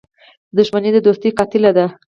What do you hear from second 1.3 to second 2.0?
قاتله ده.